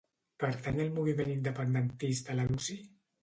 [0.43, 2.79] Pertany al moviment independentista la Lucy?